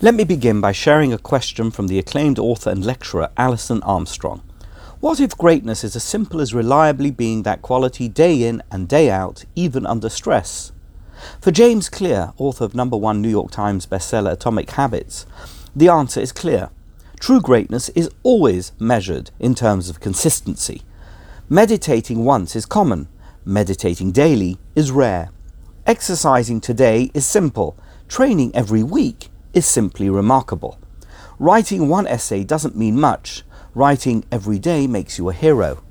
[0.00, 4.42] Let me begin by sharing a question from the acclaimed author and lecturer Alison Armstrong.
[5.00, 9.10] What if greatness is as simple as reliably being that quality day in and day
[9.10, 10.70] out, even under stress?
[11.40, 15.26] For James Clear, author of number one New York Times bestseller Atomic Habits,
[15.74, 16.70] the answer is clear.
[17.18, 20.82] True greatness is always measured in terms of consistency.
[21.48, 23.08] Meditating once is common,
[23.44, 25.30] meditating daily is rare.
[25.88, 27.76] Exercising today is simple,
[28.06, 30.78] training every week is simply remarkable.
[31.38, 33.44] Writing one essay doesn't mean much,
[33.78, 35.82] Writing every day makes you a hero.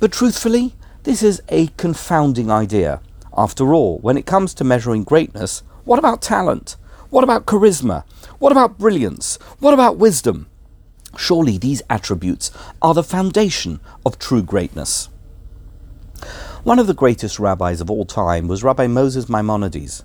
[0.00, 3.02] But truthfully, this is a confounding idea.
[3.36, 6.76] After all, when it comes to measuring greatness, what about talent?
[7.10, 8.04] What about charisma?
[8.38, 9.38] What about brilliance?
[9.58, 10.46] What about wisdom?
[11.18, 15.10] Surely these attributes are the foundation of true greatness.
[16.62, 20.04] One of the greatest rabbis of all time was Rabbi Moses Maimonides.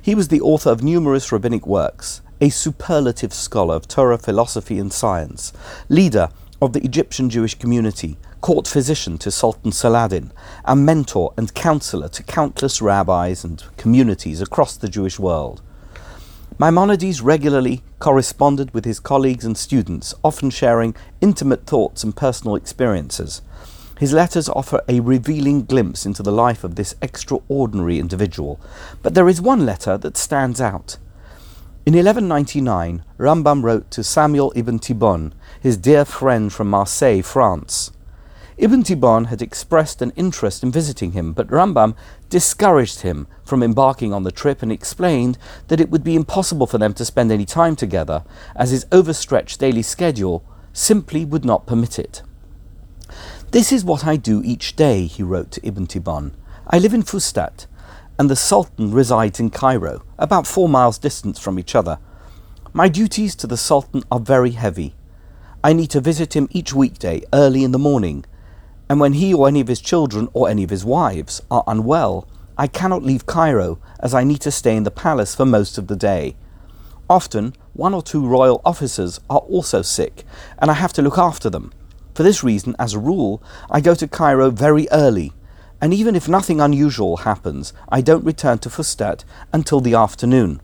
[0.00, 4.92] He was the author of numerous rabbinic works, a superlative scholar of Torah, philosophy, and
[4.92, 5.52] science,
[5.88, 6.28] leader
[6.60, 10.32] of the Egyptian Jewish community, court physician to Sultan Saladin,
[10.64, 15.62] and mentor and counselor to countless rabbis and communities across the Jewish world.
[16.58, 23.42] Maimonides regularly corresponded with his colleagues and students, often sharing intimate thoughts and personal experiences.
[23.98, 28.60] His letters offer a revealing glimpse into the life of this extraordinary individual,
[29.02, 30.98] but there is one letter that stands out.
[31.84, 37.90] In 1199, Rambam wrote to Samuel ibn Tibbon, his dear friend from Marseille, France.
[38.56, 41.96] Ibn Tibbon had expressed an interest in visiting him, but Rambam
[42.28, 46.78] discouraged him from embarking on the trip and explained that it would be impossible for
[46.78, 48.24] them to spend any time together,
[48.54, 52.22] as his overstretched daily schedule simply would not permit it.
[53.50, 56.32] This is what I do each day, he wrote to Ibn Tibbon.
[56.66, 57.66] I live in Fustat,
[58.18, 61.98] and the Sultan resides in Cairo, about four miles distance from each other.
[62.74, 64.94] My duties to the Sultan are very heavy.
[65.64, 68.26] I need to visit him each weekday early in the morning,
[68.86, 72.28] and when he or any of his children or any of his wives are unwell,
[72.58, 75.86] I cannot leave Cairo as I need to stay in the palace for most of
[75.86, 76.36] the day.
[77.08, 80.26] Often, one or two royal officers are also sick,
[80.58, 81.72] and I have to look after them.
[82.18, 83.40] For this reason, as a rule,
[83.70, 85.34] I go to Cairo very early
[85.80, 90.60] and even if nothing unusual happens, I don't return to Fustat until the afternoon.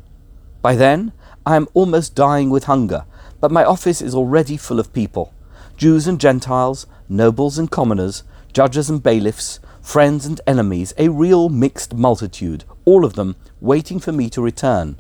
[0.63, 1.13] By then,
[1.47, 3.05] I am almost dying with hunger,
[3.39, 5.33] but my office is already full of people
[5.77, 11.95] Jews and Gentiles, nobles and commoners, judges and bailiffs, friends and enemies, a real mixed
[11.95, 14.99] multitude, all of them waiting for me to return.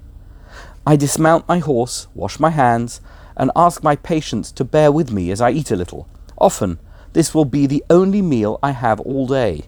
[0.86, 3.00] I dismount my horse, wash my hands,
[3.36, 6.08] and ask my patients to bear with me as I eat a little.
[6.38, 6.78] Often,
[7.12, 9.62] this will be the only meal I have all day.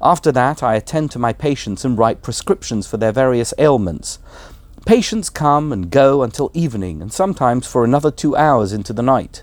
[0.00, 4.18] After that, I attend to my patients and write prescriptions for their various ailments.
[4.84, 9.42] Patients come and go until evening, and sometimes for another two hours into the night.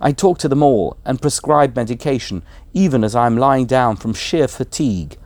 [0.00, 2.42] I talk to them all and prescribe medication,
[2.74, 5.16] even as I am lying down from sheer fatigue.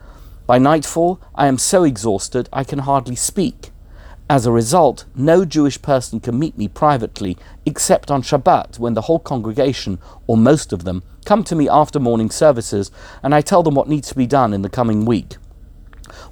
[0.46, 3.72] By nightfall, I am so exhausted I can hardly speak.
[4.30, 9.02] As a result, no Jewish person can meet me privately except on Shabbat when the
[9.02, 12.90] whole congregation, or most of them, come to me after morning services
[13.22, 15.36] and I tell them what needs to be done in the coming week.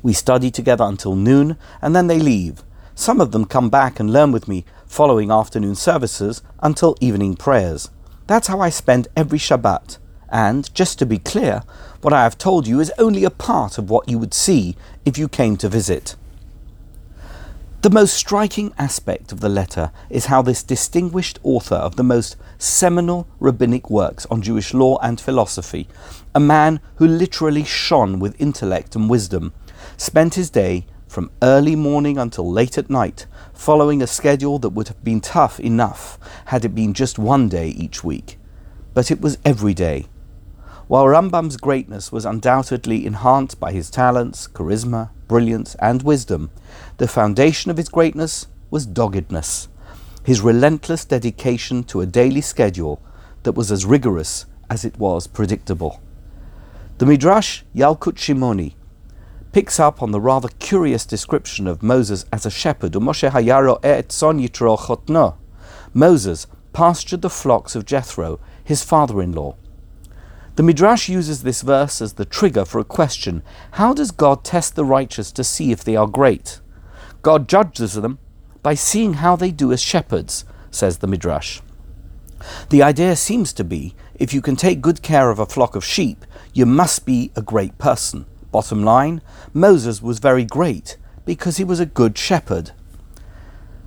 [0.03, 2.63] We study together until noon and then they leave.
[2.95, 7.89] Some of them come back and learn with me following afternoon services until evening prayers.
[8.27, 9.97] That's how I spend every Shabbat.
[10.29, 11.63] And, just to be clear,
[12.03, 15.17] what I have told you is only a part of what you would see if
[15.17, 16.17] you came to visit.
[17.87, 22.35] The most striking aspect of the letter is how this distinguished author of the most
[22.59, 25.87] seminal rabbinic works on Jewish law and philosophy,
[26.35, 29.53] a man who literally shone with intellect and wisdom,
[29.97, 34.89] spent his day from early morning until late at night, following a schedule that would
[34.89, 38.37] have been tough enough had it been just one day each week.
[38.95, 40.07] But it was every day.
[40.89, 46.53] While Rambam's greatness was undoubtedly enhanced by his talents, charisma, brilliance, and wisdom,
[46.99, 49.67] the foundation of his greatness was doggedness,
[50.23, 53.03] his relentless dedication to a daily schedule
[53.43, 56.01] that was as rigorous as it was predictable.
[56.99, 58.75] The Midrash Yalkut Shimoni
[59.51, 64.41] picks up on the rather curious description of Moses as a shepherd, Moshe Hayaro etzon
[64.41, 65.35] yitro chotno.
[65.93, 69.57] Moses pastured the flocks of Jethro, his father-in-law.
[70.57, 73.43] The Midrash uses this verse as the trigger for a question
[73.73, 76.61] How does God test the righteous to see if they are great?
[77.21, 78.19] God judges them
[78.63, 81.61] by seeing how they do as shepherds, says the Midrash.
[82.71, 85.85] The idea seems to be if you can take good care of a flock of
[85.85, 86.25] sheep,
[86.55, 88.25] you must be a great person.
[88.51, 89.21] Bottom line,
[89.53, 92.71] Moses was very great because he was a good shepherd.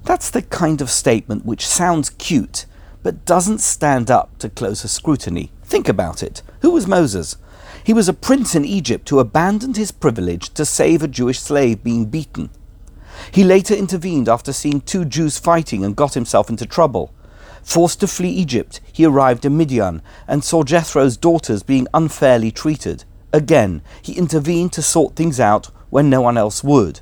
[0.03, 2.67] That's the kind of statement which sounds cute,
[3.01, 5.51] but doesn't stand up to closer scrutiny.
[5.69, 6.41] Think about it.
[6.61, 7.37] Who was Moses?
[7.83, 11.83] He was a prince in Egypt who abandoned his privilege to save a Jewish slave
[11.83, 12.49] being beaten.
[13.31, 17.13] He later intervened after seeing two Jews fighting and got himself into trouble.
[17.61, 23.03] Forced to flee Egypt, he arrived in Midian and saw Jethro's daughters being unfairly treated.
[23.31, 27.01] Again, he intervened to sort things out when no one else would.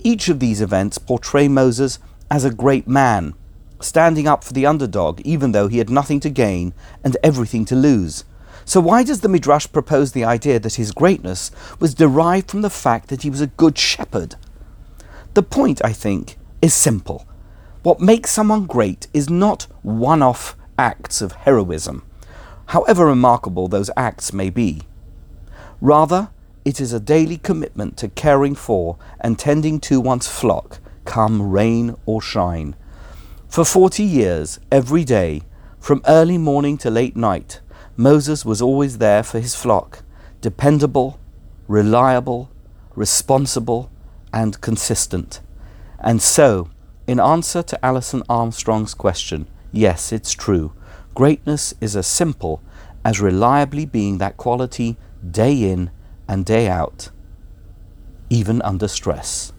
[0.00, 2.00] Each of these events portray Moses
[2.32, 3.34] as a great man,
[3.80, 6.72] standing up for the underdog even though he had nothing to gain
[7.04, 8.24] and everything to lose.
[8.64, 12.70] So, why does the Midrash propose the idea that his greatness was derived from the
[12.70, 14.34] fact that he was a good shepherd?
[15.34, 17.26] The point, I think, is simple.
[17.82, 22.02] What makes someone great is not one off acts of heroism,
[22.66, 24.82] however remarkable those acts may be.
[25.80, 26.30] Rather,
[26.64, 31.94] it is a daily commitment to caring for and tending to one's flock, come rain
[32.06, 32.74] or shine.
[33.48, 35.42] For forty years, every day,
[35.80, 37.60] from early morning to late night,
[37.96, 40.02] Moses was always there for his flock,
[40.40, 41.18] dependable,
[41.66, 42.50] reliable,
[42.94, 43.90] responsible,
[44.32, 45.40] and consistent.
[46.00, 46.68] And so,
[47.06, 50.72] in answer to Alison Armstrong's question, yes, it's true.
[51.14, 52.60] Greatness is as simple
[53.04, 54.98] as reliably being that quality
[55.30, 55.90] day in
[56.28, 57.10] and day out,
[58.28, 59.52] even under stress.